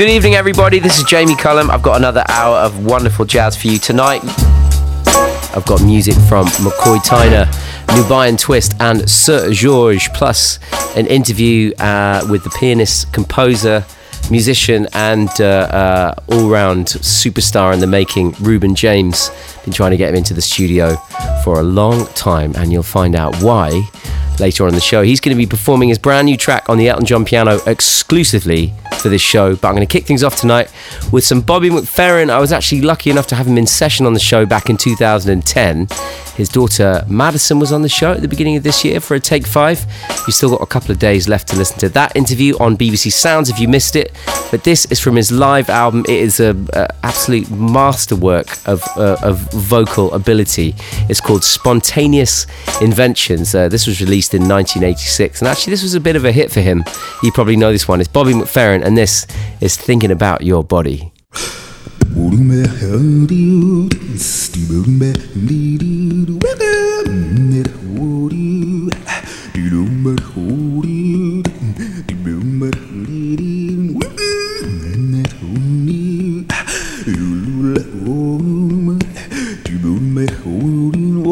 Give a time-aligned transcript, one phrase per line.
[0.00, 0.78] Good evening, everybody.
[0.78, 1.70] This is Jamie Cullum.
[1.70, 4.22] I've got another hour of wonderful jazz for you tonight.
[5.54, 7.44] I've got music from McCoy Tyner,
[7.88, 10.58] Nubiyan Twist, and Seu Jorge, plus
[10.96, 13.84] an interview uh, with the pianist, composer,
[14.30, 19.30] musician, and uh, uh, all round superstar in the making, Reuben James.
[19.64, 20.96] Been trying to get him into the studio
[21.44, 23.86] for a long time, and you'll find out why
[24.40, 25.02] later on in the show.
[25.02, 28.72] He's going to be performing his brand new track on the Elton John piano exclusively
[29.00, 29.54] for this show.
[29.56, 30.72] But I'm going to kick things off tonight
[31.12, 32.30] with some Bobby McFerrin.
[32.30, 34.76] I was actually lucky enough to have him in session on the show back in
[34.76, 35.88] 2010.
[36.36, 39.20] His daughter Madison was on the show at the beginning of this year for a
[39.20, 39.84] take five.
[40.26, 43.12] You've still got a couple of days left to listen to that interview on BBC
[43.12, 44.12] Sounds if you missed it.
[44.50, 46.04] But this is from his live album.
[46.08, 50.74] It is a, a absolute masterwork of, uh, of vocal ability.
[51.08, 52.46] It's called Spontaneous
[52.80, 53.54] Inventions.
[53.54, 56.50] Uh, this was released in 1986, and actually this was a bit of a hit
[56.50, 56.84] for him.
[57.22, 58.00] You probably know this one.
[58.00, 59.26] It's Bobby McFerrin, and this
[59.60, 61.12] is Thinking About Your Body.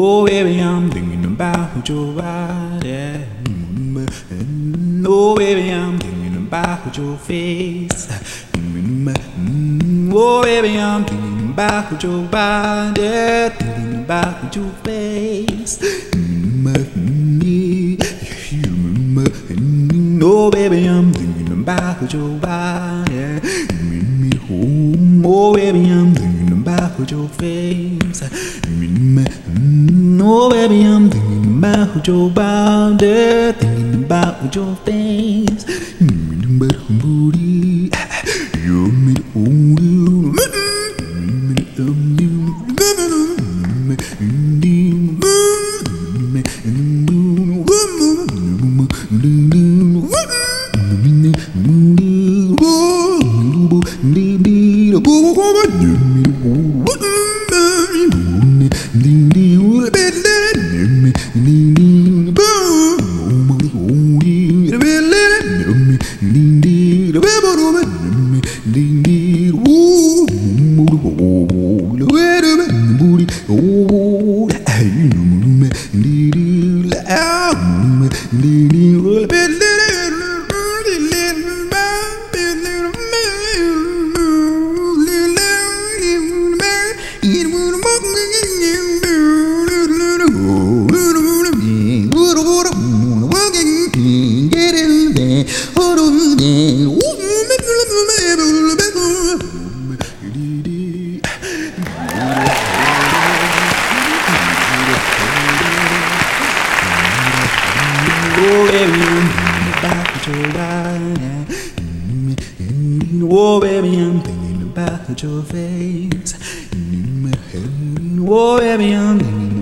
[0.01, 2.68] Oh, baby, I'm thinking about your.
[5.21, 8.07] Oh, baby, I'm thinking about your face.
[8.53, 13.49] Mm, oh, baby, I'm thinking about your body.
[13.49, 15.77] Thinking about your face.
[16.13, 16.63] Mm,
[19.49, 23.41] mm, oh, baby, I'm thinking about your body.
[25.25, 28.23] Oh, baby, I'm thinking about your face.
[30.21, 32.58] Oh, baby, I'm thinking about your body,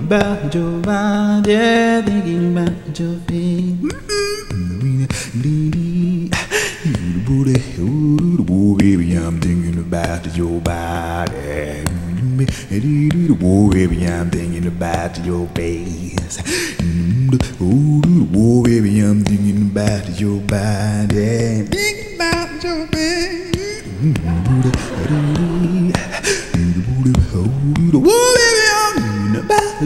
[0.08, 1.52] about your body,
[2.02, 2.56] thinking
[2.98, 3.76] your face.
[8.48, 11.84] Oh, baby, I'm thinking about your body.
[13.42, 16.38] Oh, baby, I'm thinking about your face.
[17.60, 19.70] Oh, baby, I'm thinking
[20.18, 21.66] your body.
[21.66, 22.14] Thinking
[22.64, 23.84] your face.
[27.94, 28.27] Oh, I'm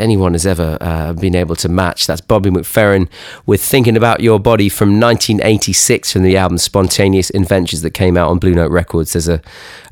[0.00, 2.06] anyone has ever uh, been able to match.
[2.06, 3.08] That's Bobby McFerrin
[3.46, 8.30] with Thinking About Your Body from 1986 from the album Spontaneous Inventions that came out
[8.30, 9.12] on Blue Note Records.
[9.12, 9.40] There's a,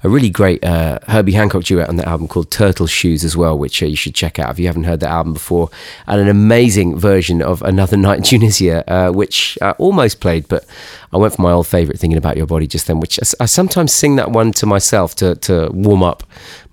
[0.02, 3.58] a really great uh, Herbie Hancock duet on the album called Turtle Shoes as well,
[3.58, 5.70] which uh, you should check out if you haven't heard the album before.
[6.06, 10.64] And an amazing version of Another Night in Tunisia, uh, which I almost played, but
[11.12, 13.46] I went for my old favourite Thinking About Your Body just then, which I, I
[13.46, 16.22] sometimes sing that one to myself to, to warm up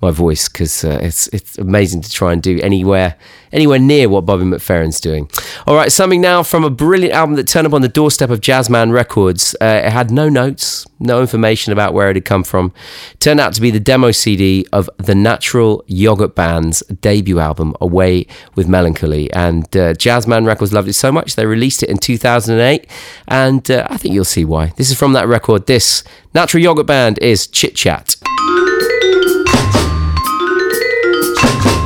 [0.06, 3.18] my voice because uh, it's it's amazing to try and do anywhere
[3.52, 5.30] anywhere near what Bobby McFerrin's doing.
[5.66, 8.42] All right, something now from a brilliant album that turned up on the doorstep of
[8.42, 9.56] Jazzman Records.
[9.62, 12.74] Uh, it had no notes, no information about where it had come from.
[13.14, 17.74] It turned out to be the demo CD of the Natural Yogurt Band's debut album,
[17.80, 19.32] Away with Melancholy.
[19.32, 22.90] And uh, Jazzman Records loved it so much they released it in 2008,
[23.28, 24.74] and uh, I think you'll see why.
[24.76, 25.66] This is from that record.
[25.66, 26.04] This
[26.34, 28.18] Natural Yogurt Band is Chit Chat.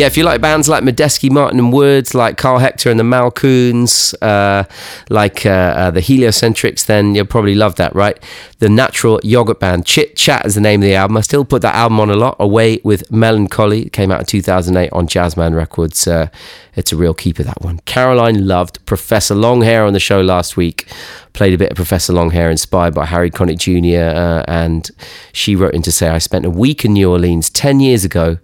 [0.00, 3.04] Yeah, if you like bands like Medeski, Martin and Woods, like Karl Hector and the
[3.04, 4.64] Malcouns, uh,
[5.10, 8.18] like uh, uh, the Heliocentrics, then you'll probably love that, right?
[8.60, 9.84] The Natural Yogurt Band.
[9.84, 11.18] Chit Chat is the name of the album.
[11.18, 12.36] I still put that album on a lot.
[12.40, 16.08] Away with Melancholy it came out in 2008 on Jazzman Records.
[16.08, 16.28] Uh,
[16.74, 17.80] it's a real keeper, that one.
[17.80, 20.88] Caroline loved Professor Longhair on the show last week.
[21.34, 24.18] Played a bit of Professor Longhair inspired by Harry Connick Jr.
[24.18, 24.90] Uh, and
[25.34, 28.38] she wrote in to say, I spent a week in New Orleans 10 years ago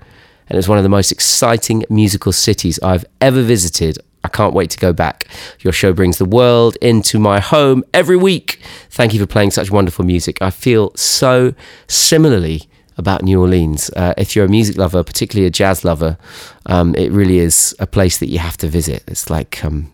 [0.48, 3.98] and it's one of the most exciting musical cities I've ever visited.
[4.25, 5.26] I can't wait to go back.
[5.60, 8.60] Your show brings the world into my home every week.
[8.90, 10.43] Thank you for playing such wonderful music.
[10.43, 11.54] I feel so
[11.87, 12.62] similarly
[12.98, 13.90] about New Orleans.
[13.90, 16.19] Uh, if you're a music lover, particularly a jazz lover,
[16.66, 19.04] um, it really is a place that you have to visit.
[19.06, 19.92] It's like um,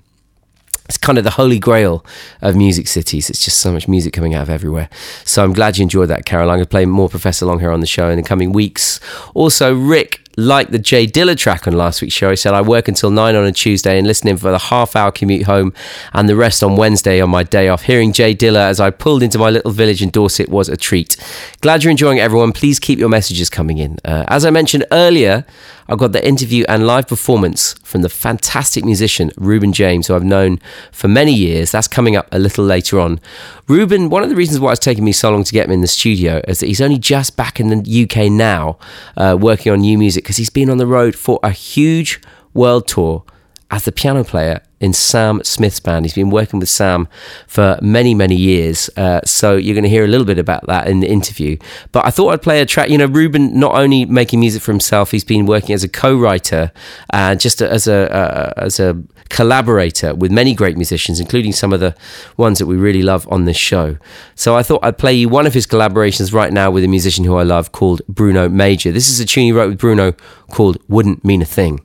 [0.86, 2.04] it's kind of the holy grail
[2.40, 3.30] of music cities.
[3.30, 4.88] It's just so much music coming out of everywhere.
[5.24, 6.50] So I'm glad you enjoyed that, Carol.
[6.50, 9.00] I'm going to play more Professor Longhair on the show in the coming weeks.
[9.34, 12.30] Also, Rick like the Jay Dilla track on last week's show.
[12.30, 15.12] He said, I work until nine on a Tuesday and listening for the half hour
[15.12, 15.72] commute home
[16.12, 17.82] and the rest on Wednesday on my day off.
[17.82, 21.16] Hearing Jay Dilla as I pulled into my little village in Dorset was a treat.
[21.60, 22.52] Glad you're enjoying it, everyone.
[22.52, 23.98] Please keep your messages coming in.
[24.04, 25.44] Uh, as I mentioned earlier,
[25.88, 30.24] I've got the interview and live performance from the fantastic musician Reuben James, who I've
[30.24, 30.58] known
[30.90, 31.70] for many years.
[31.70, 33.20] That's coming up a little later on.
[33.68, 35.80] Reuben, one of the reasons why it's taken me so long to get him in
[35.80, 38.78] the studio is that he's only just back in the UK now,
[39.16, 42.20] uh, working on new music because he's been on the road for a huge
[42.54, 43.24] world tour
[43.72, 46.04] as the piano player in Sam Smith's band.
[46.04, 47.08] He's been working with Sam
[47.46, 48.90] for many, many years.
[48.98, 51.56] Uh, so you're going to hear a little bit about that in the interview.
[51.90, 52.90] But I thought I'd play a track.
[52.90, 56.70] You know, Reuben, not only making music for himself, he's been working as a co-writer
[57.10, 61.72] and uh, just as a uh, as a collaborator with many great musicians, including some
[61.72, 61.96] of the
[62.36, 63.96] ones that we really love on this show.
[64.34, 67.24] So I thought I'd play you one of his collaborations right now with a musician
[67.24, 68.92] who I love called Bruno Major.
[68.92, 70.12] This is a tune he wrote with Bruno
[70.50, 71.80] called "Wouldn't Mean a Thing."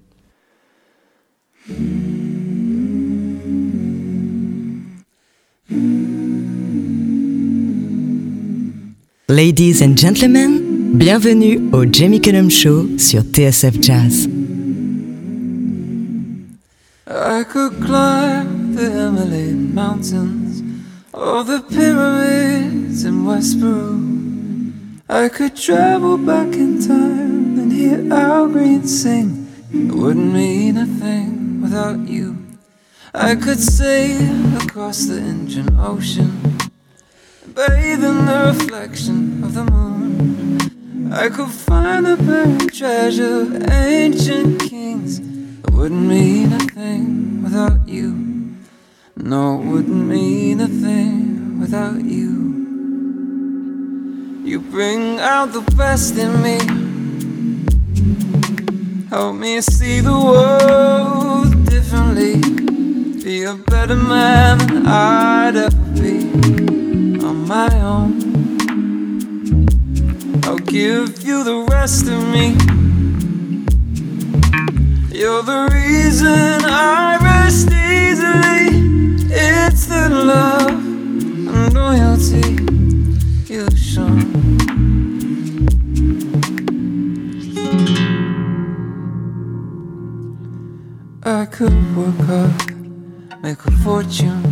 [9.28, 14.30] Ladies and gentlemen, bienvenue au Jamie Cullum Show sur TSF Jazz.
[17.06, 20.64] I could climb the Himalayan mountains
[21.12, 24.72] or the pyramids in West Peru.
[25.10, 29.48] I could travel back in time and hear Al Green sing.
[29.74, 32.38] It wouldn't mean a thing without you.
[33.14, 36.58] I could sail across the Indian Ocean
[37.58, 41.12] bathe in the reflection of the moon.
[41.12, 45.18] I could find a buried treasure ancient kings.
[45.20, 48.12] It wouldn't mean a thing without you.
[49.16, 52.34] No, it wouldn't mean a thing without you.
[54.46, 56.60] You bring out the best in me.
[59.10, 62.42] Help me see the world differently.
[63.24, 66.28] Be a better man than I'd ever be
[67.26, 68.20] on my own.
[70.44, 72.58] I'll give you the rest of me.
[75.18, 77.27] You're the reason I
[93.88, 94.44] fortune,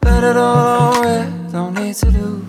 [0.00, 2.44] bet it all it, don't need to lose.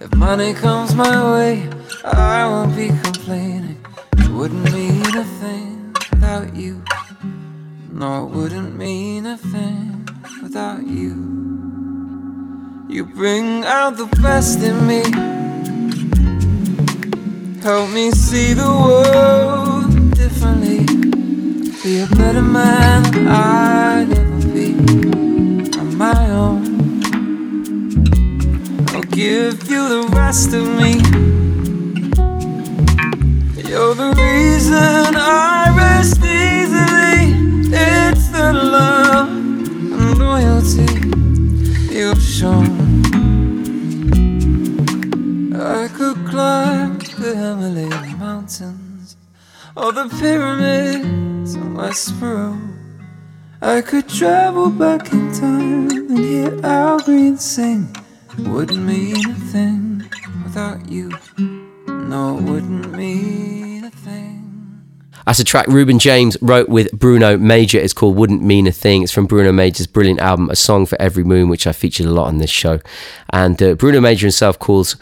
[0.00, 1.68] If money comes my way,
[2.02, 3.78] I won't be complaining.
[4.16, 6.82] It wouldn't mean a thing without you.
[7.92, 10.08] No, it wouldn't mean a thing
[10.42, 11.12] without you.
[12.88, 15.02] You bring out the best in me.
[17.60, 21.01] Help me see the world differently.
[21.82, 24.72] Be a better man than I'd ever be
[25.80, 26.62] on my own.
[28.90, 30.92] I'll give you the rest of me.
[33.68, 37.34] You're the reason I rest easily.
[37.74, 40.86] It's the love and loyalty
[41.92, 42.70] you've shown.
[45.60, 49.16] I could climb the Himalayan mountains
[49.74, 52.56] or the pyramids in West Peru.
[53.60, 57.94] I could travel back in time and hear Al Green sing.
[58.38, 60.08] Wouldn't mean a thing
[60.44, 61.10] without you.
[61.88, 64.82] No, it wouldn't mean a thing.
[65.26, 67.78] That's a track Reuben James wrote with Bruno Major.
[67.78, 69.02] It's called Wouldn't Mean a Thing.
[69.02, 72.12] It's from Bruno Major's brilliant album, A Song for Every Moon, which I featured a
[72.12, 72.78] lot on this show.
[73.30, 74.96] And uh, Bruno Major himself calls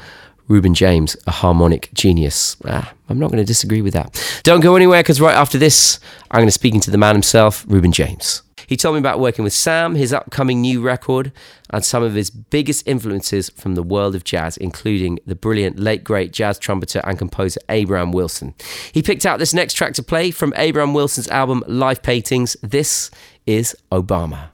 [0.50, 2.56] Reuben James a harmonic genius.
[2.66, 4.20] Ah, I'm not going to disagree with that.
[4.42, 7.64] Don't go anywhere because right after this, I'm going to speak to the man himself,
[7.68, 8.42] Reuben James.
[8.66, 11.32] He told me about working with Sam, his upcoming new record,
[11.70, 16.04] and some of his biggest influences from the world of jazz, including the brilliant late
[16.04, 18.54] great jazz trumpeter and composer Abram Wilson.
[18.92, 22.56] He picked out this next track to play from Abram Wilson's album Life Paintings.
[22.62, 23.10] This
[23.46, 24.48] is Obama.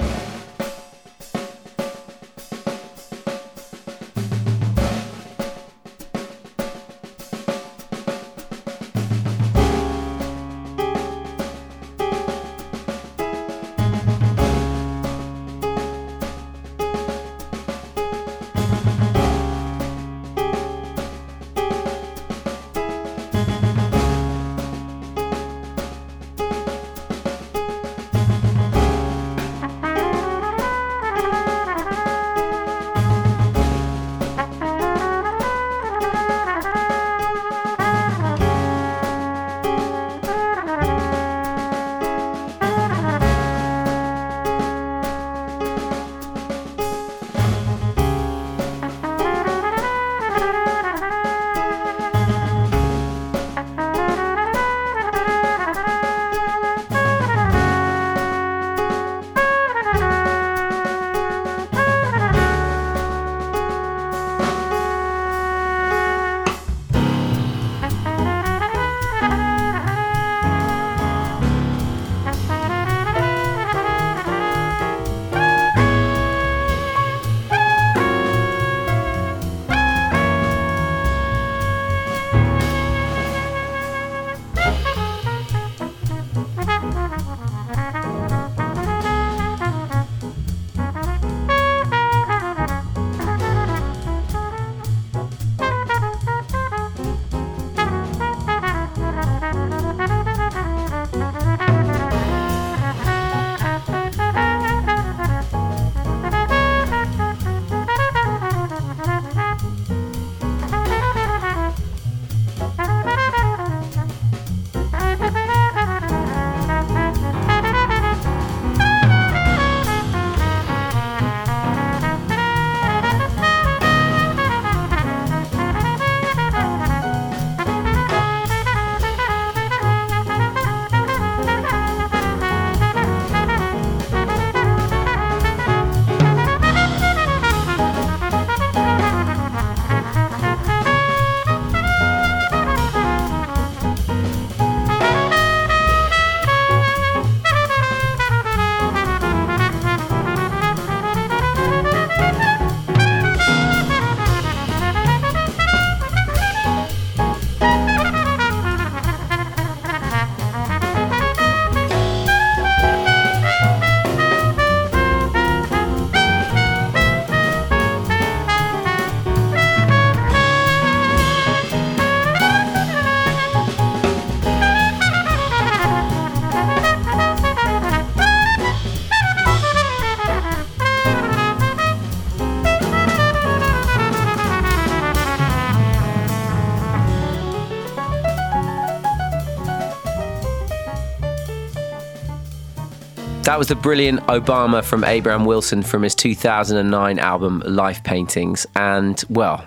[193.46, 198.66] That was the brilliant Obama from Abraham Wilson from his 2009 album Life Paintings.
[198.74, 199.64] And, well,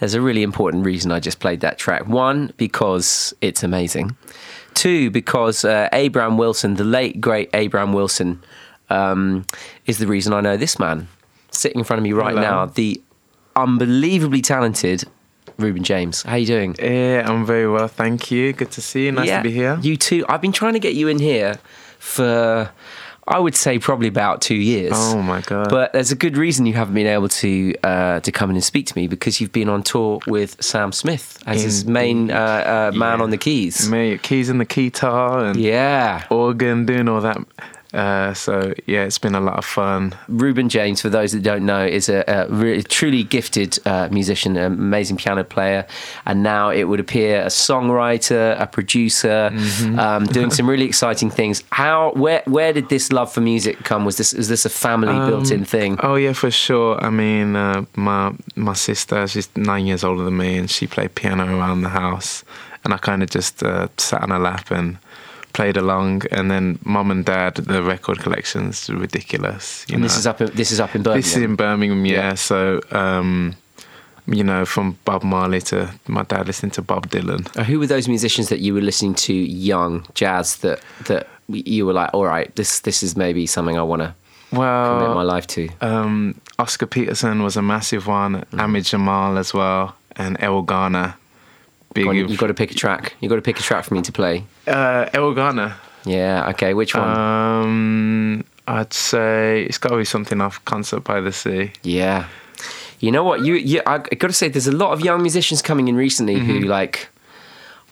[0.00, 2.08] there's a really important reason I just played that track.
[2.08, 4.16] One, because it's amazing.
[4.74, 8.42] Two, because uh, Abraham Wilson, the late, great Abraham Wilson,
[8.88, 9.46] um,
[9.86, 11.06] is the reason I know this man
[11.52, 12.42] sitting in front of me right Hello.
[12.42, 12.66] now.
[12.66, 13.00] The
[13.54, 15.04] unbelievably talented
[15.56, 16.24] Reuben James.
[16.24, 16.74] How you doing?
[16.80, 18.52] Yeah, I'm very well, thank you.
[18.52, 19.12] Good to see you.
[19.12, 19.78] Nice to be here.
[19.80, 20.24] You too.
[20.28, 21.60] I've been trying to get you in here
[22.00, 22.72] for,
[23.30, 24.92] I would say, probably about two years.
[24.94, 25.70] Oh my god.
[25.70, 28.64] But there's a good reason you haven't been able to uh, to come in and
[28.64, 32.90] speak to me because you've been on tour with Sam Smith as his main uh,
[32.92, 33.22] uh, man Yeah.
[33.24, 33.88] on the keys.
[33.88, 36.24] Mate, keys in the guitar and Yeah.
[36.30, 37.38] organ, doing all that.
[37.92, 40.14] Uh, so yeah, it's been a lot of fun.
[40.28, 44.56] Reuben James, for those that don't know, is a, a really, truly gifted uh, musician,
[44.56, 45.86] an amazing piano player,
[46.26, 49.98] and now it would appear a songwriter, a producer, Mm-hmm.
[49.98, 51.64] um, doing some really exciting things.
[51.72, 54.04] How, where, where did this love for music come?
[54.04, 55.98] Was this, is this a family built-in thing?
[56.02, 57.02] Oh yeah, for sure.
[57.04, 61.14] I mean, uh, my my sister, she's nine years older than me, and she played
[61.14, 62.44] piano around the house,
[62.84, 64.98] and I kind of just uh, sat on her lap and
[65.52, 66.22] played along.
[66.30, 69.84] And then mum and dad, the record collection's ridiculous.
[69.88, 70.08] You and know?
[70.08, 71.20] this is up, in, this is up in Birmingham.
[71.22, 72.12] This is in Birmingham, yeah.
[72.14, 72.34] Yeah.
[72.34, 73.54] So, um,
[74.26, 77.48] you know, from Bob Marley to my dad listening to Bob Dylan.
[77.56, 81.84] Uh, Who were those musicians that you were listening to young jazz that that you
[81.86, 84.14] were like, all right, this this is maybe something I want to
[84.50, 85.68] commit my life to?
[85.80, 88.44] um, Oscar Peterson was a massive one.
[88.52, 88.60] Mm.
[88.62, 91.14] Ahmad Jamal as well, and Errol Garner.
[91.94, 92.04] Big.
[92.04, 93.14] Go on, you got to pick a track.
[93.20, 94.44] You've got to pick a track for me to play.
[94.68, 95.74] uh, Errol Garner.
[96.04, 96.48] Yeah.
[96.50, 96.72] Okay.
[96.74, 97.08] Which one?
[97.08, 101.72] Um, I'd say it's got to be something off Concert by the Sea.
[101.82, 102.26] yeah.
[103.00, 103.40] You know what?
[103.40, 106.36] You, you I, got to say, there's a lot of young musicians coming in recently
[106.36, 106.46] Mm-hmm.
[106.50, 107.08] who like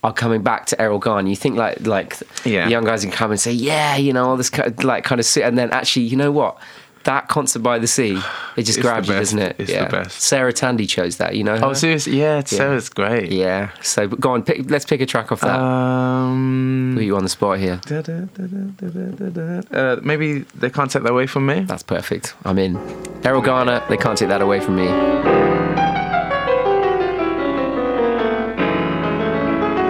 [0.05, 1.29] are coming back to Errol Garner.
[1.31, 2.69] You think like like Yeah.
[2.69, 5.19] young guys can come and say, yeah, you know, all this kind of, like kind
[5.19, 6.59] of and then actually, you know what?
[7.05, 8.19] That concert by the sea,
[8.57, 9.33] it just It's grabs the you, best.
[9.33, 9.57] doesn't it?
[9.59, 10.21] It's the best.
[10.21, 11.37] Sarah Tandy chose that.
[11.37, 11.59] You know?
[11.63, 12.19] Oh, seriously?
[12.21, 13.33] Yeah, Sarah's great.
[13.33, 13.71] Yeah.
[13.83, 15.59] So but go on, pick, let's pick a track off that.
[15.59, 17.81] Um, Put you on the spot here.
[17.87, 19.77] da, da, da, da, da, da, da, da.
[19.79, 21.61] Uh, maybe they can't take that away from me.
[21.61, 22.35] That's perfect.
[22.45, 22.77] I'm in.
[23.25, 24.89] Errol Garner, they can't take that away from me.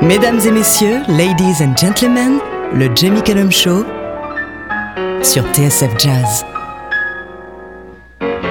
[0.02, 2.38] Mesdames et messieurs, ladies and gentlemen,
[2.74, 3.84] le Jamie Cullum Show
[5.22, 6.44] sur TSF Jazz.
[8.20, 8.47] Thank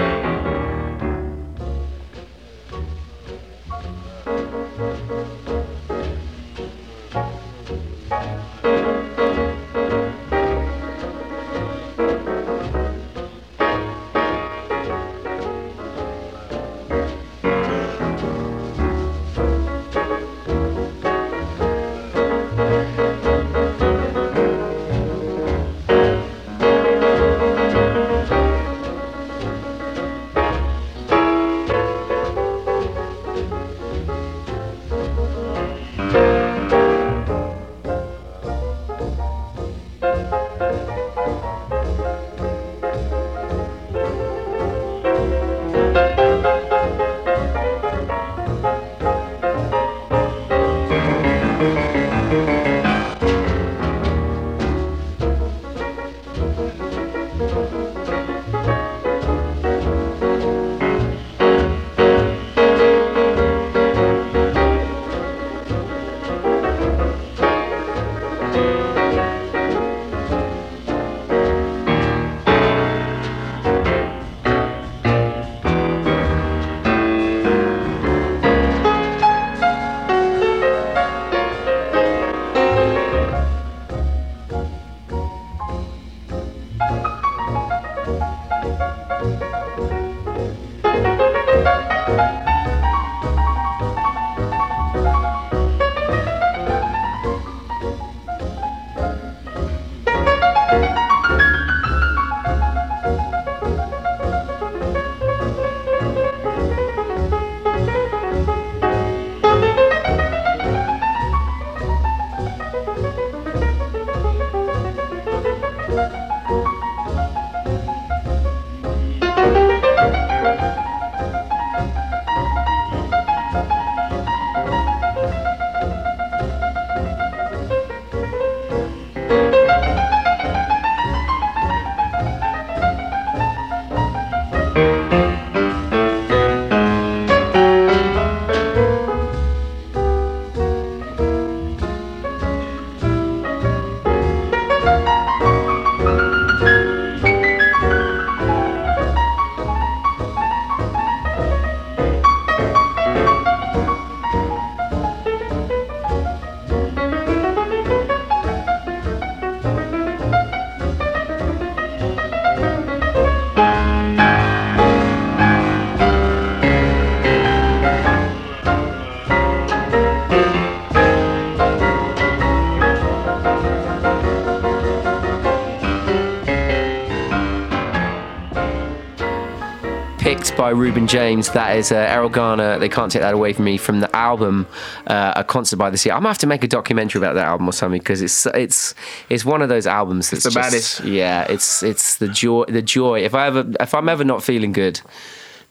[180.68, 181.50] by Reuben James.
[181.52, 182.78] That is uh, Errol Garner.
[182.78, 184.68] They can't take that away from me from the album
[185.08, 186.12] uh, A Concert by the Sea.
[186.12, 188.94] I'm gonna have to make a documentary about that album or something because it's it's
[189.30, 191.04] it's one of those albums that's the just- baddest.
[191.06, 193.22] Yeah, it's it's the joy the joy.
[193.22, 195.00] If I ever if I'm ever not feeling good.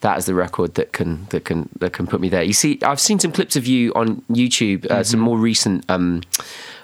[0.01, 2.43] That is the record that can that can that can put me there.
[2.43, 6.21] You see, I've seen some clips of you on YouTube, uh, some more recent um,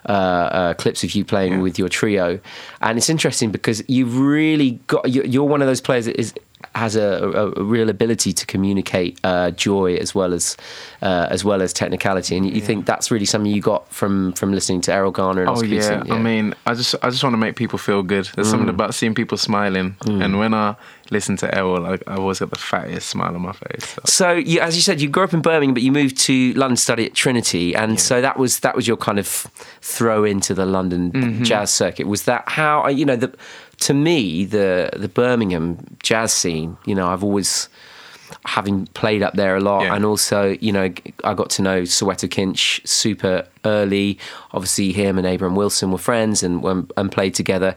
[0.07, 2.40] uh, uh, clips of you playing with your trio,
[2.81, 5.11] and it's interesting because you've really got.
[5.11, 6.33] You're one of those players that is
[6.75, 10.57] has a, a, real ability to communicate uh, joy as well as
[11.03, 14.33] uh, as well as technicality, and you, you think that's really something you got from
[14.35, 16.03] from listening to Errol Garner and Oh Oscar yeah.
[16.11, 18.29] I mean, I just I just want to make people feel good.
[18.35, 18.75] There's something Mm.
[18.75, 20.77] about seeing people smiling, and when I
[21.11, 23.85] listen to Errol, I, I always got the fattest smile on my face.
[24.07, 24.22] So.
[24.22, 26.77] So, you, as you said, you grew up in Birmingham, but you moved to London
[26.77, 29.27] to study at Trinity, and so that was that was your kind of
[29.81, 31.42] throw into the London Mm-hmm.
[31.42, 32.07] jazz circuit.
[32.07, 33.33] Was that how you know the?
[33.86, 37.68] To me, the the Birmingham jazz scene, you know, I've always
[38.44, 39.94] having played up there a lot, Yeah.
[39.94, 40.90] and also, you know,
[41.24, 44.18] I got to know Soweto Kinch super early.
[44.52, 46.64] Obviously, him and Abraham Wilson were friends and
[46.96, 47.74] and played together.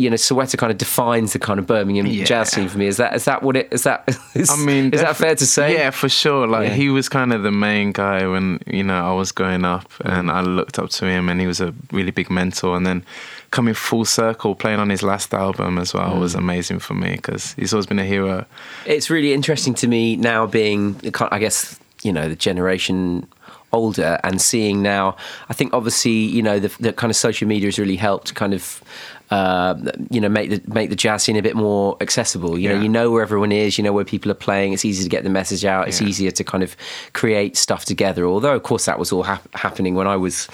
[0.00, 2.24] You know, Soweto kind of defines the kind of Birmingham Yeah.
[2.24, 2.86] jazz scene for me.
[2.86, 3.82] Is that is that what it is?
[3.82, 5.72] That is, I mean, is that fair to say?
[5.74, 6.46] Yeah, for sure.
[6.46, 6.74] Like Yeah.
[6.74, 10.18] he was kind of the main guy when you know I was growing up, Mm.
[10.18, 12.76] and I looked up to him, and he was a really big mentor.
[12.76, 13.02] And then
[13.50, 16.38] coming full circle, playing on his last album as well, was Mm.
[16.38, 18.44] amazing for me because he's always been a hero.
[18.84, 20.96] It's really interesting to me now being,
[21.32, 23.26] I guess, you know, the generation
[23.72, 25.16] older and seeing now.
[25.48, 28.54] I think obviously, you know, the, the kind of social media has really helped kind
[28.54, 28.82] of.
[29.30, 29.74] Uh,
[30.10, 32.58] you know, make the make the jazz scene a bit more accessible.
[32.58, 33.76] You know, you know where everyone is.
[33.76, 34.72] You know where people are playing.
[34.72, 35.86] It's easy to get the message out.
[35.86, 36.08] It's Yeah.
[36.08, 36.74] easier to kind of
[37.12, 38.24] create stuff together.
[38.24, 40.46] Although, of course, that was all hap- happening when I was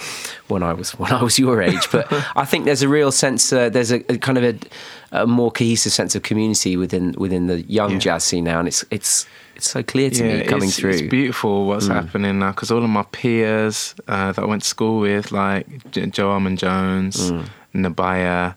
[0.48, 1.88] when I was when I was your age.
[1.92, 2.06] But
[2.36, 3.52] I think there's a real sense.
[3.52, 7.46] Uh, there's a, a kind of a, a more cohesive sense of community within within
[7.46, 7.98] the young Yeah.
[7.98, 10.90] jazz scene now, and it's it's it's so clear to me coming it's, through.
[10.90, 11.94] It's beautiful what's Mm.
[11.94, 15.64] happening now because all of my peers uh, that I went to school with, like
[15.92, 17.44] J- Joe Armon-Jones, Mm.
[17.74, 18.54] Nubya,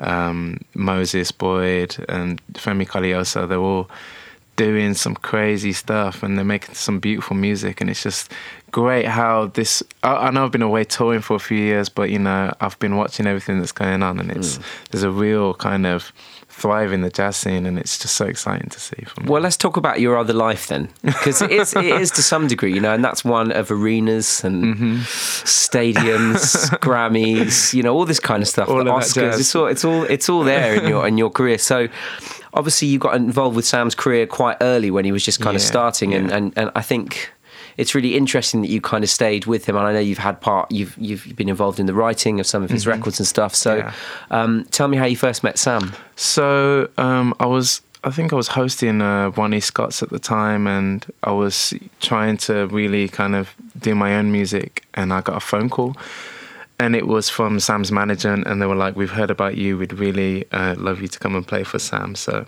[0.00, 3.88] um, Moses Boyd, and Femi Koleoso, they're all
[4.56, 7.80] doing some crazy stuff and they're making some beautiful music.
[7.82, 8.32] And it's just
[8.70, 9.82] great how this.
[10.02, 12.78] I, I know I've been away touring for a few years, but you know, I've
[12.78, 14.36] been watching everything that's going on, and Mm.
[14.36, 14.58] it's
[14.90, 16.12] there's a real kind of
[16.58, 19.04] thrive in the jazz scene, and it's just so exciting to see.
[19.26, 22.46] Well, let's talk about your other life then, because it is, it is to some
[22.48, 24.94] degree, you know, and that's one of arenas and Mm-hmm.
[25.44, 28.68] stadiums, Grammys, you know, all this kind of stuff.
[28.68, 31.30] All the of Oscars, it's all, it's all, it's all there in your in your
[31.30, 31.58] career.
[31.58, 31.88] So,
[32.54, 35.62] obviously, you got involved with Sam's career quite early when he was just kind of
[35.62, 37.30] Yeah, starting, and, and and I think.
[37.76, 40.40] It's really interesting that you kind of stayed with him, and I know you've had
[40.40, 40.72] part.
[40.72, 43.54] You've you've been involved in the writing of some of his records and stuff.
[43.54, 43.88] So, Mm-hmm.
[44.32, 44.40] Yeah.
[44.42, 45.92] um, tell me how you first met Sam.
[46.16, 50.66] So um, I was, I think I was hosting uh, Ronnie Scott's at the time,
[50.66, 55.36] and I was trying to really kind of do my own music, and I got
[55.36, 55.96] a phone call,
[56.78, 59.76] and it was from Sam's manager, and they were like, "We've heard about you.
[59.78, 62.46] We'd really uh, love you to come and play for Sam." So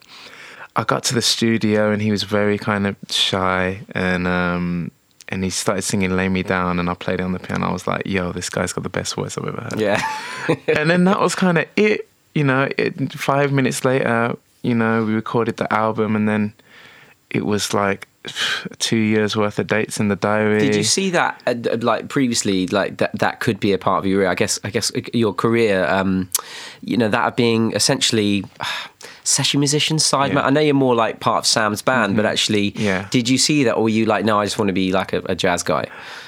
[0.76, 4.90] I got to the studio, and he was very kind of shy, and um,
[5.28, 7.68] and he started singing "Lay Me Down," and I played it on the piano.
[7.68, 10.02] I was like, "Yo, this guy's got the best voice I've ever heard." Yeah,
[10.68, 12.08] and then that was kind of it.
[12.34, 16.52] You know, it, five minutes later, you know, we recorded the album, and then
[17.30, 18.08] it was like
[18.78, 20.60] two years worth of dates in the diary.
[20.60, 22.66] Did you see that uh, like previously?
[22.66, 24.30] Like that that could be a part of your career.
[24.30, 25.84] I guess I guess uh, your career.
[25.86, 26.30] Um,
[26.82, 28.64] you know that being essentially uh,
[29.28, 30.32] session musician side.
[30.32, 30.46] Yeah.
[30.46, 33.06] I know you're more like part of Sam's band, but actually, Yeah.
[33.10, 35.12] Did you see that, or were you like, no, I just want to be like
[35.12, 35.86] a, a jazz guy?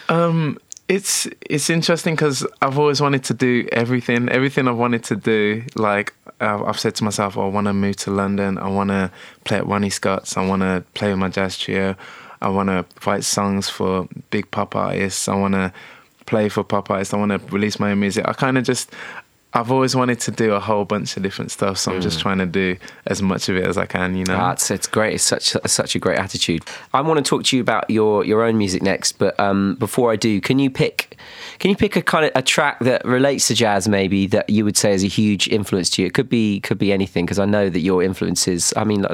[0.09, 0.59] Um,
[0.89, 4.29] it's it's interesting because I've always wanted to do everything.
[4.29, 7.97] Everything I've wanted to do, like uh, I've said to myself, I want to move
[7.97, 8.59] to London.
[8.59, 9.11] I want to
[9.45, 10.37] play at Ronnie Scott's.
[10.37, 11.95] I want to play with my jazz trio.
[12.43, 15.29] I want to write songs for big pop artists.
[15.29, 15.73] I want to
[16.27, 17.15] play for pop artists.
[17.15, 18.27] I want to release my own music.
[18.27, 18.93] I kind of just.
[19.53, 22.39] I've always wanted to do a whole bunch of different stuff, so I'm just trying
[22.39, 24.37] to do as much of it as I can, you know.
[24.37, 25.15] Ah, it's, great.
[25.15, 26.63] It's such a, such a great attitude.
[26.95, 30.13] I want to talk to you about your, your own music next, but um, before
[30.13, 31.17] I do, can you pick
[31.59, 34.65] can you pick a kind of a track that relates to jazz, maybe that you
[34.65, 36.07] would say is a huge influence to you?
[36.07, 38.73] It could be could be anything because I know that your influences.
[38.77, 39.05] I mean,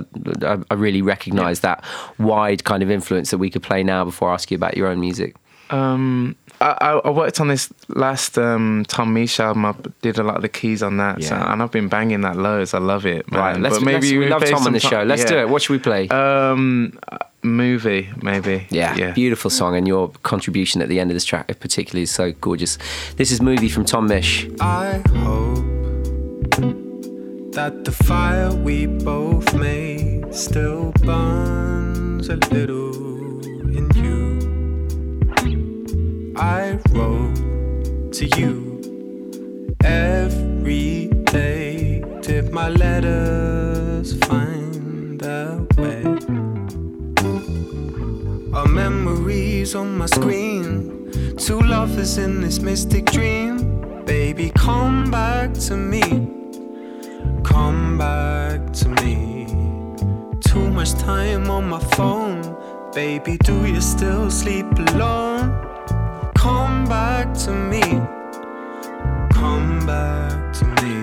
[0.43, 1.85] I, I really recognise that
[2.19, 4.05] wide kind of influence that we could play now.
[4.05, 5.35] Before I ask you about your own music.
[5.71, 9.65] Um, I, I I worked on this last um, Tom Misch album.
[9.67, 12.37] I did a lot of the keys on that, so, and I've been banging that
[12.37, 12.75] loads.
[12.75, 13.41] I love it, man.
[13.41, 15.03] Right, let's, but maybe let's, we we love play Tom on the show.
[15.03, 15.29] Let's yeah.
[15.29, 15.49] do it.
[15.49, 16.09] What should we play?
[16.09, 16.99] Um,
[17.43, 18.67] movie maybe.
[18.71, 19.13] Yeah, yeah.
[19.13, 22.79] beautiful song, and your contribution at the end of this track, particularly, is so gorgeous.
[23.17, 24.51] This is "Movie" from Tom Misch.
[24.61, 25.65] I hope
[27.53, 32.29] that the fire we both made still burns.
[32.29, 33.06] a little
[36.39, 42.05] I wrote to you every day.
[42.21, 46.05] Did my letters find their way?
[48.53, 51.11] Our memories on my screen.
[51.39, 54.05] Two lovers in this mystic dream.
[54.05, 56.03] Baby, come back to me.
[57.45, 59.47] Come back to me.
[60.43, 62.43] Too much time on my phone.
[62.93, 65.76] Baby, do you still sleep alone?
[66.47, 67.83] Come back to me.
[69.35, 70.96] Come back to me.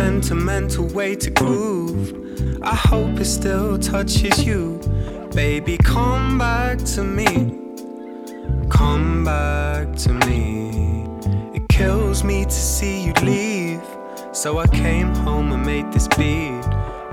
[0.00, 2.06] Sentimental way to groove.
[2.62, 4.80] I hope it still touches you.
[5.34, 7.34] Baby, come back to me.
[8.70, 11.04] Come back to me.
[11.54, 13.82] It kills me to see you leave.
[14.32, 16.64] So I came home and made this beat.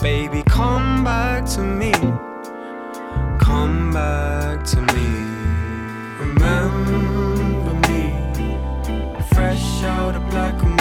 [0.02, 1.92] Baby, come back to me.
[3.48, 5.10] Come back to me.
[6.24, 8.04] Remember me.
[9.34, 10.77] Fresh out of black and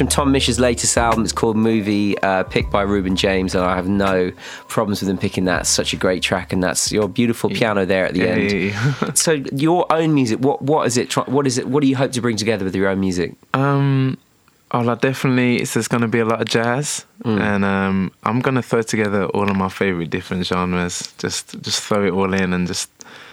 [0.00, 1.24] from Tom Misch's latest album.
[1.24, 4.32] It's called Movie, uh, picked by Reuben James, and I have no
[4.66, 5.60] problems with him picking that.
[5.60, 9.18] It's such a great track, and that's your beautiful piano there at the end.
[9.18, 11.14] so your own music, what what is it?
[11.28, 11.68] What is it?
[11.68, 13.34] What do you hope to bring together with your own music?
[13.52, 14.16] Um,
[14.70, 17.38] oh, like definitely, it's, there's going to be a lot of jazz, Mm.
[17.38, 21.12] and um, I'm going to throw together all of my favorite different genres.
[21.18, 22.88] Just, just throw it all in and just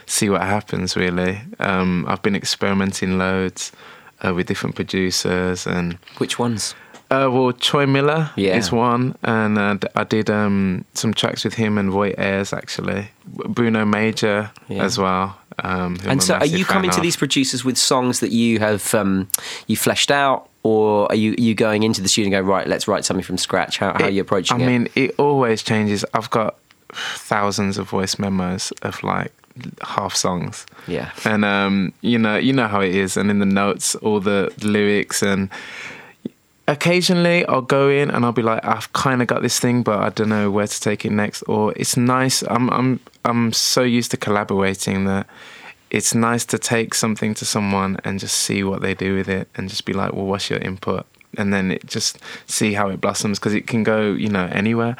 [0.06, 0.98] see what happens.
[0.98, 3.72] Really, um, I've been experimenting loads
[4.24, 6.76] uh, with different producers, and Which ones?
[7.10, 8.58] uh, well, Troy Miller Yeah.
[8.58, 13.10] is one, and uh, I did um, some tracks with him and Roy Ayers actually,
[13.26, 14.84] Bruno Major Yeah.
[14.84, 15.38] as well.
[15.64, 18.60] Um, who I'm And so, are you coming to these producers with songs that you
[18.60, 19.28] have um,
[19.68, 22.68] you fleshed out, or are you you going into the studio and go right?
[22.68, 23.80] Let's write something from scratch.
[23.80, 24.68] How, how are you approaching I it?
[24.68, 26.06] mean, it always changes.
[26.14, 26.58] I've got
[26.94, 29.32] thousands of voice memos of like
[29.82, 30.66] half songs.
[30.88, 31.12] Yeah.
[31.26, 34.52] And um, you know, you know how it is, and in the notes, all the
[34.62, 35.50] lyrics, and
[36.68, 40.00] occasionally I'll go in and I'll be like, I've kind of got this thing, but
[40.00, 41.44] I don't know where to take it next.
[41.44, 42.42] Or it's nice.
[42.44, 45.28] I'm I'm I'm so used to collaborating that
[45.90, 49.48] it's nice to take something to someone and just see what they do with it,
[49.56, 51.06] and just be like, well, what's your input?
[51.38, 52.18] and then it just
[52.48, 54.96] see how it blossoms because it can go, you know, anywhere.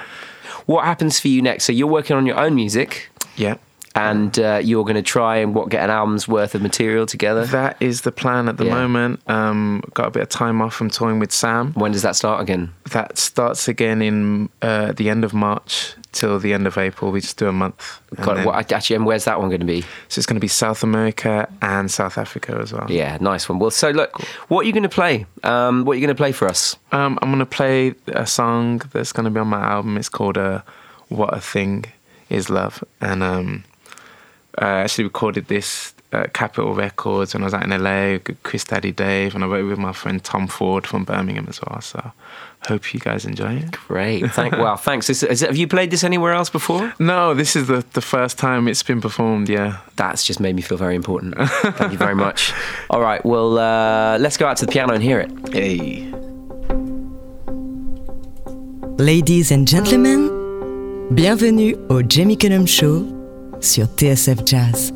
[0.68, 1.64] What happens for you next?
[1.64, 3.56] So you're working on your own music, Yeah.
[3.98, 7.46] And uh, you're going to try and what get an album's worth of material together.
[7.46, 8.74] That is the plan at the Yeah.
[8.76, 9.22] moment.
[9.28, 11.74] Um, got a bit of time off from touring with Sam.
[11.74, 12.72] when does that start again?
[12.92, 17.12] That starts again in uh, the end of March till the end of April.
[17.12, 18.00] We just do a month.
[18.16, 19.82] God, what, actually, and where's that one going to be?
[20.08, 22.88] so it's going to be South America and South Africa as well.
[22.90, 23.60] Yeah, nice one.
[23.60, 25.26] Well, so look, what are you going to play?
[25.44, 26.76] Um, what are you going to play for us?
[26.92, 29.98] Um, I'm going to play a song that's going to be on my album.
[29.98, 30.62] It's called uh,
[31.10, 31.86] "What a Thing
[32.30, 33.64] Is Love," and um,
[34.58, 38.64] I actually recorded this at Capitol Records when I was out in LA with Chris
[38.64, 41.82] Daddy Dave, and I wrote with my friend Tom Ford from Birmingham as well.
[41.82, 42.12] So,
[42.68, 43.72] hope you guys enjoy it.
[43.72, 44.32] Great.
[44.32, 44.54] Thank.
[44.54, 45.10] well, thanks.
[45.10, 46.94] Is, is, have you played this anywhere else before?
[47.00, 49.50] No, this is the the first time it's been performed.
[49.50, 49.80] Yeah.
[49.96, 51.36] That's just made me feel very important.
[51.38, 52.54] Thank you very much.
[52.90, 53.24] All right.
[53.26, 55.32] Well, uh, let's go out to the piano and hear it.
[55.54, 56.14] Hey.
[58.98, 60.30] Ladies and gentlemen,
[61.14, 63.17] bienvenue au Jamie Cullum Show
[63.62, 64.94] sur TSF Jazz.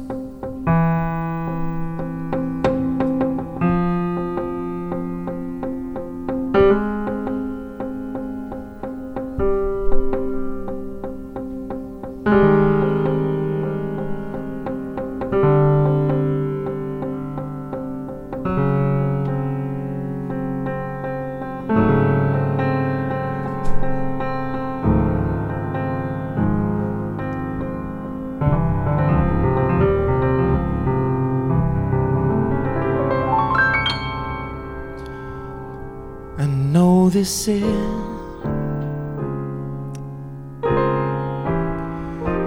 [37.21, 37.61] This is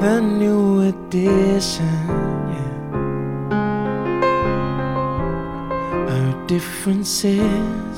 [0.03, 1.99] the new edition.
[2.55, 2.73] Yeah.
[6.15, 7.95] Our differences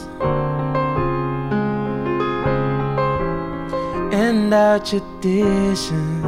[4.12, 6.24] and our tradition.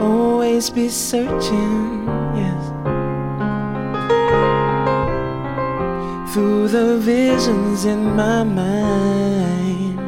[0.00, 2.01] Always be searching,
[6.72, 10.00] the visions in my mind.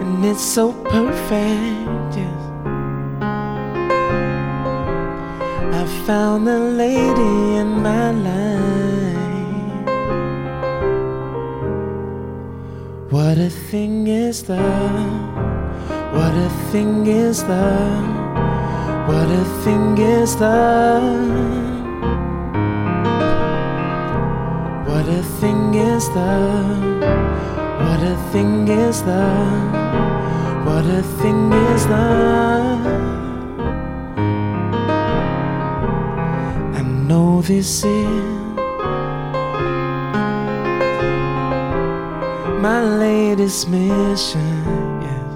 [0.00, 2.42] And it's so perfect, yes.
[5.80, 8.62] I found the lady in my life.
[13.10, 15.34] What a thing is love.
[16.14, 19.08] What a thing is love.
[19.08, 21.61] What a thing is love.
[25.42, 27.00] Thing is love.
[27.82, 29.72] What a thing is love.
[30.66, 32.86] What a thing is love.
[36.78, 38.36] I know this is
[42.66, 44.54] my latest mission.
[45.06, 45.30] Yes.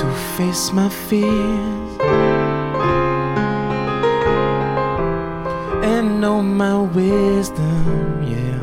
[0.00, 1.79] To face my fears.
[6.42, 8.60] Know my wisdom, yeah.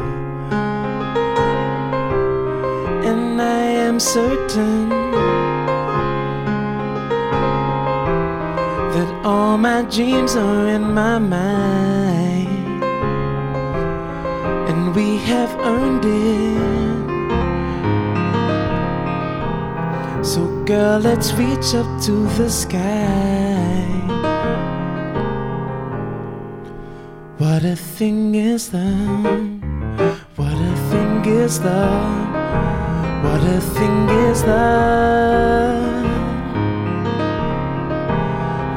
[3.09, 4.89] And I am certain
[8.93, 12.83] that all my dreams are in my mind,
[14.69, 16.57] and we have earned it.
[20.25, 23.16] So, girl, let's reach up to the sky.
[27.57, 29.63] What a thing is love.
[30.35, 33.23] What a thing is love.
[33.23, 36.05] What a thing is love.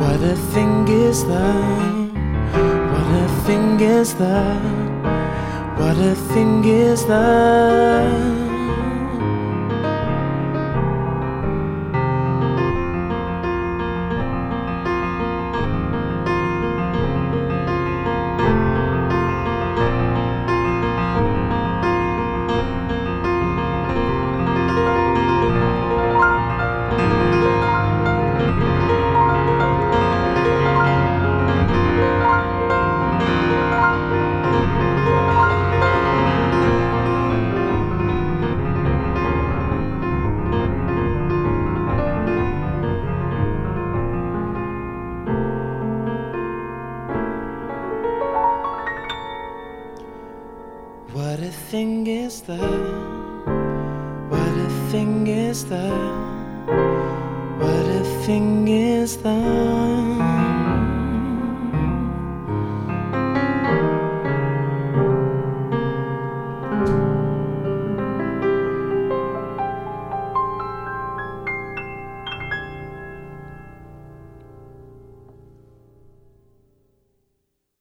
[0.00, 2.10] What a thing is love.
[2.94, 5.78] What a thing is love.
[5.78, 8.29] What a thing is love.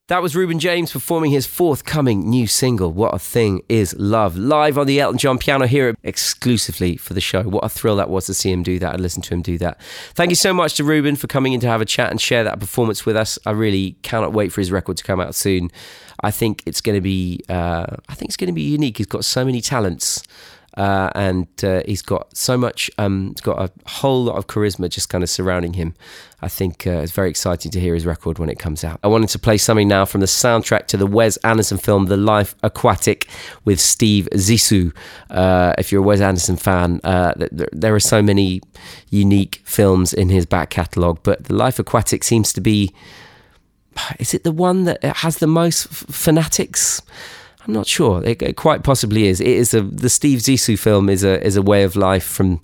[0.09, 4.75] That was Reuben James performing his forthcoming new single, What a Thing Is Love, live
[4.79, 7.43] on the Elton John piano here exclusively for the show.
[7.43, 9.59] What a thrill that was to see him do that and listen to him do
[9.59, 9.79] that.
[10.15, 12.43] Thank you so much to Reuben for coming in to have a chat and share
[12.43, 13.37] that performance with us.
[13.45, 15.69] I really cannot wait for his record to come out soon.
[16.23, 18.97] I think it's going to be, uh, I think it's going to be unique.
[18.97, 20.23] He's got so many talents.
[20.75, 24.87] Uh, and uh, he's got so much, um, he's got a whole lot of charisma
[24.89, 25.93] just kind of surrounding him.
[26.41, 28.99] I think uh, it's very exciting to hear his record when it comes out.
[29.03, 32.17] I wanted to play something now from the soundtrack to the Wes Anderson film The
[32.17, 33.27] Life Aquatic
[33.65, 34.95] with Steve Zissou.
[35.29, 38.61] Uh, if you're a Wes Anderson fan, uh, there are so many
[39.09, 42.93] unique films in his back catalogue, but The Life Aquatic seems to be.
[44.17, 47.01] Is it the one that has the most fanatics?
[47.67, 48.23] I'm not sure.
[48.23, 49.41] It, it, quite possibly is.
[49.41, 52.61] It is a the Steve Zissou film is a is a way of life from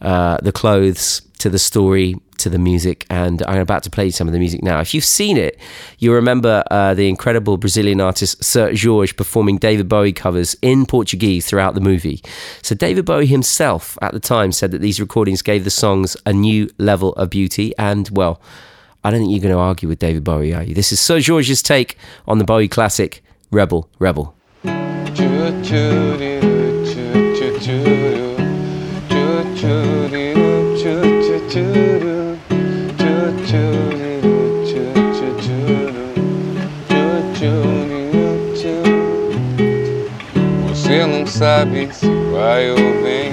[0.00, 4.28] uh, the clothes to the story to the music, and I'm about to play some
[4.28, 4.80] of the music now.
[4.80, 5.58] If you've seen it,
[5.98, 11.46] you remember uh, the incredible Brazilian artist Seu Jorge performing David Bowie covers in Portuguese
[11.46, 12.22] throughout the movie.
[12.62, 16.32] So David Bowie himself at the time said that these recordings gave the songs a
[16.32, 18.40] new level of beauty, and well.
[19.04, 20.74] I don't think you're going to argue with David Bowie, are you?
[20.74, 23.22] This is Seu Jorge's take on the Bowie classic
[23.52, 24.34] Rebel, Rebel.
[40.86, 43.32] Você não sabe se vai ou vem,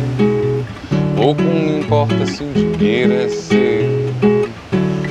[1.15, 3.53] pouco me importa se o dinheiro é seu.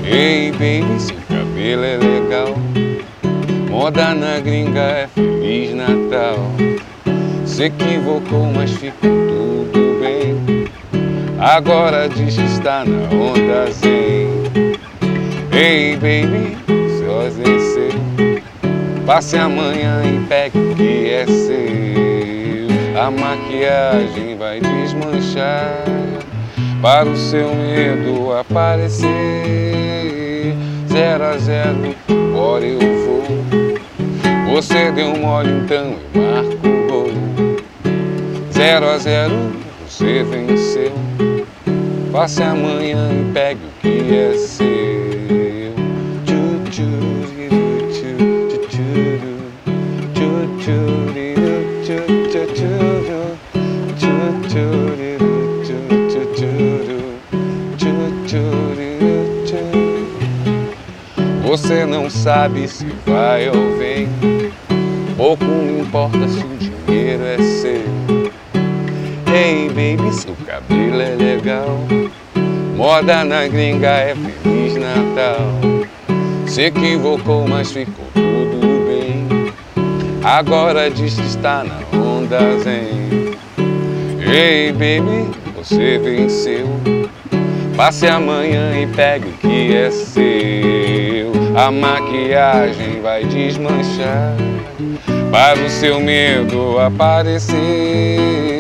[0.04, 2.54] Ei, baby, seu cabelo é legal.
[3.70, 6.36] Moda na gringa é Feliz Natal.
[7.46, 10.01] Se equivocou, mas ficou tudo bem.
[11.42, 14.28] Agora diz que está na onda zen.
[15.50, 16.56] Ei, baby,
[16.96, 19.02] seu é seu.
[19.04, 22.68] Passe amanhã e pegue o que é seu.
[22.96, 25.84] A maquiagem vai desmanchar
[26.80, 29.08] para o seu medo aparecer.
[30.88, 34.54] Zero a zero, agora eu vou.
[34.54, 37.10] Você deu mole, então eu marco o gol.
[38.52, 39.50] Zero a zero,
[40.02, 40.92] você venceu.
[42.10, 44.72] Passe amanhã e pegue o que é seu.
[61.44, 64.08] Você não sabe se vai ou vem.
[65.16, 68.41] Pouco importa se o dinheiro é seu.
[69.34, 71.78] Hey baby, seu cabelo é legal.
[72.76, 75.40] Moda na gringa é Feliz Natal.
[76.46, 79.26] Se equivocou, mas ficou tudo bem.
[80.22, 83.34] Agora diz que está na onda zen.
[84.20, 86.68] Hey baby, você venceu.
[87.74, 91.32] Passe amanhã e pegue o que é seu.
[91.56, 94.36] A maquiagem vai desmanchar
[95.30, 98.51] para o seu medo aparecer.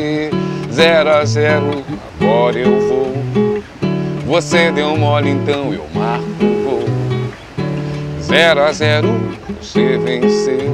[0.72, 1.84] Zero a zero,
[2.18, 3.62] agora eu vou.
[4.24, 6.84] Você deu mole, então eu marco o gol.
[8.22, 9.08] Zero a zero,
[9.60, 10.72] você venceu.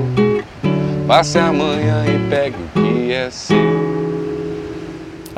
[1.05, 3.78] Passe amanhã e pegue o que é seu.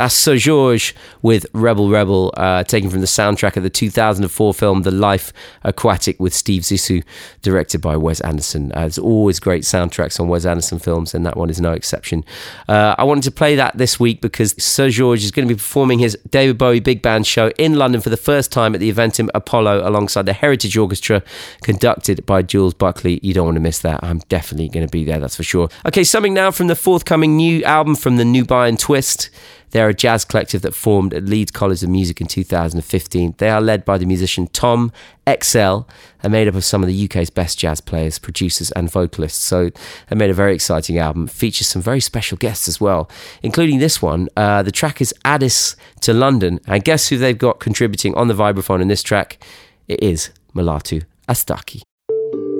[0.01, 4.81] That's Seu Jorge with Rebel Rebel, uh, taken from the soundtrack of the 2004 film
[4.81, 5.31] The Life
[5.63, 7.05] Aquatic with Steve Zissou,
[7.43, 8.73] directed by Wes Anderson.
[8.73, 12.25] Uh, there's always great soundtracks on Wes Anderson films, and that one is no exception.
[12.67, 15.59] Uh, I wanted to play that this week because Seu Jorge is going to be
[15.59, 18.91] performing his David Bowie Big Band show in London for the first time at the
[18.91, 21.23] Eventim Apollo alongside the Heritage Orchestra,
[21.61, 23.21] conducted by Jules Buckley.
[23.23, 24.03] You don't want to miss that.
[24.03, 25.69] I'm definitely going to be there, that's for sure.
[25.85, 29.29] Okay, something now from the forthcoming new album from the Nubiyan Twist.
[29.71, 33.35] They're a jazz collective that formed at Leeds College of Music in 2015.
[33.39, 34.93] They are led by the musician Tom
[35.27, 35.89] Excell
[36.23, 39.43] and made up of some of the UK's best jazz players, producers, and vocalists.
[39.43, 39.71] So
[40.09, 41.27] they made a very exciting album.
[41.27, 43.09] Features some very special guests as well,
[43.43, 44.29] including this one.
[44.37, 46.61] Uh, the track is Addis to London.
[46.67, 49.43] And guess who they've got contributing on the vibraphone in this track?
[49.89, 51.83] It is Mulatu Astatke.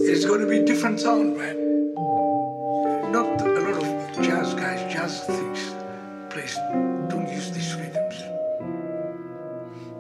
[0.03, 1.70] It's going to be a different sound, man.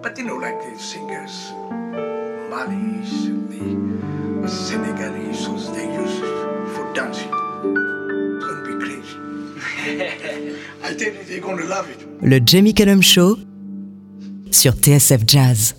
[0.02, 1.52] But you know, like the singers,
[2.50, 3.28] Malis,
[4.42, 6.18] the Senegalese, they use
[6.74, 7.28] for dancing.
[7.28, 9.16] It's gonna be crazy.
[10.82, 12.06] I tell you, they're gonna love it.
[12.22, 13.36] Le Jamie Cullum Show
[14.50, 15.74] sur TSF Jazz.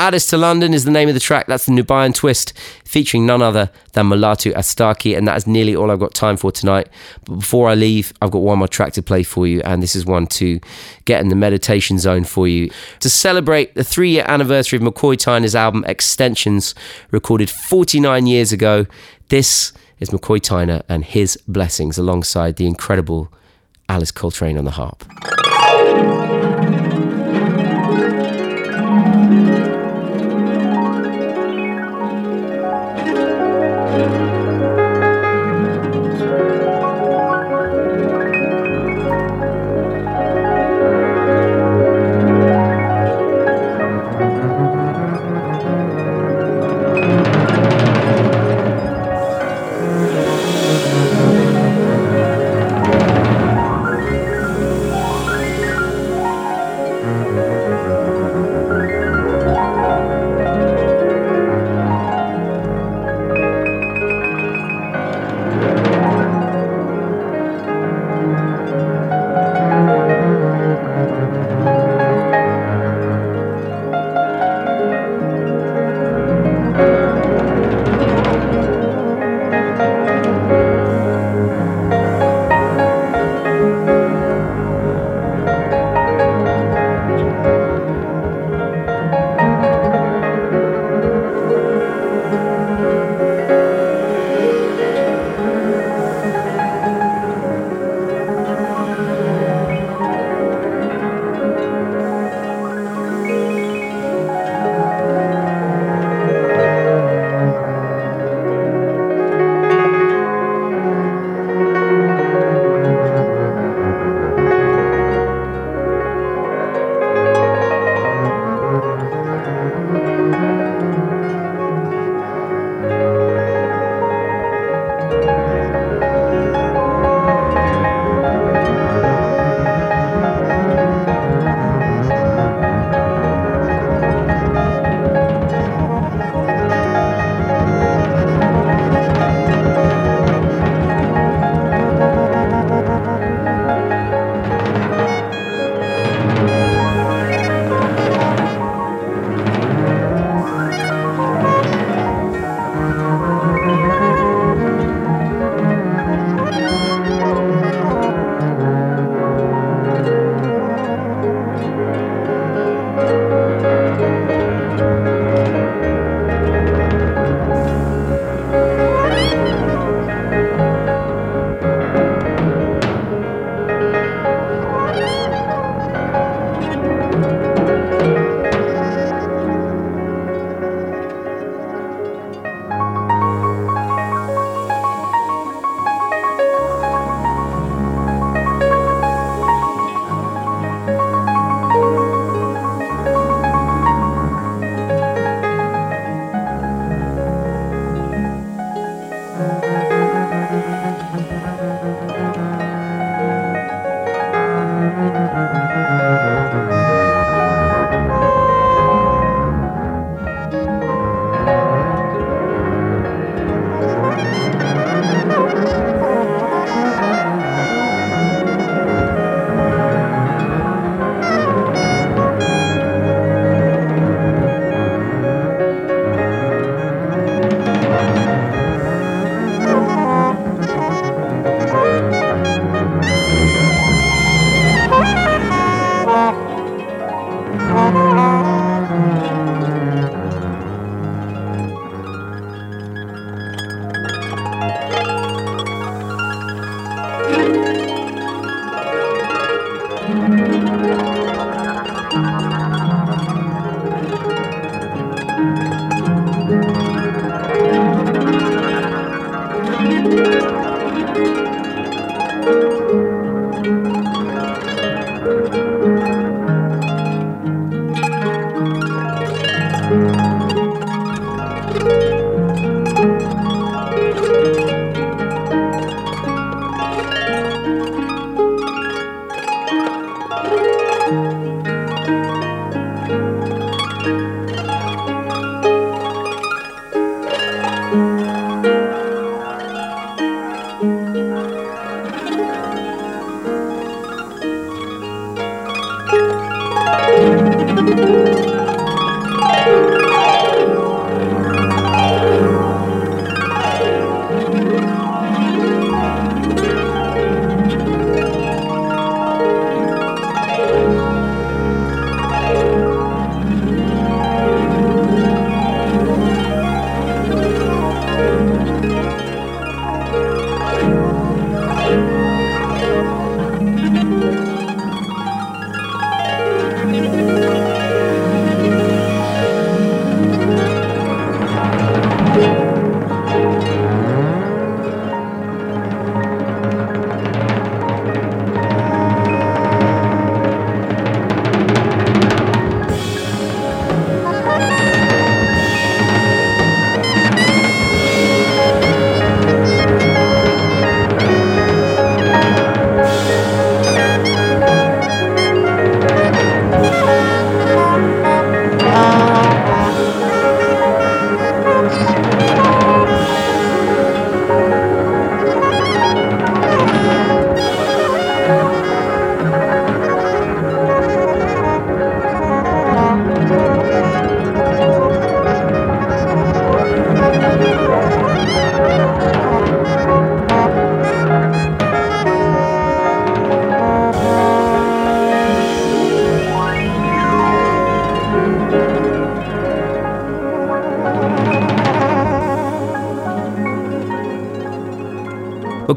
[0.00, 1.46] From Addis to London is the name of the track.
[1.46, 2.54] That's the Nubiyan Twist,
[2.86, 5.14] featuring none other than Mulatu Astatke.
[5.14, 6.88] And that is nearly all I've got time for tonight.
[7.26, 9.60] But before I leave, I've got one more track to play for you.
[9.60, 10.58] And this is one to
[11.04, 12.70] get in the meditation zone for you.
[13.00, 16.74] To celebrate the three year anniversary of McCoy Tyner's album Extensions,
[17.10, 18.86] recorded 49 years ago,
[19.28, 23.30] this is McCoy Tyner and his blessings alongside the incredible
[23.90, 25.04] Alice Coltrane on the harp.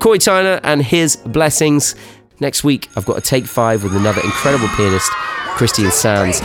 [0.03, 1.95] McCoy Tyner and his blessings.
[2.41, 5.09] Next week, I've got a take five with another incredible pianist,
[5.55, 6.41] Christian Sands.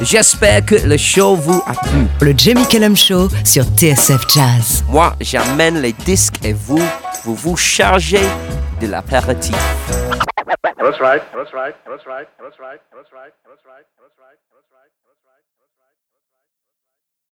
[0.00, 2.06] J'espère que le show vous a plu.
[2.22, 4.84] Le Jamie Cullum Show sur TSF Jazz.
[4.88, 6.80] Moi, j'amène les disques et vous,
[7.24, 8.24] vous vous chargez
[8.80, 9.54] de l'apéritif.
[10.78, 11.20] That's right.
[11.34, 11.74] That's right.
[11.84, 12.26] That's right.
[12.40, 12.80] That's right.
[12.90, 13.32] That's right.
[13.44, 13.84] That's right.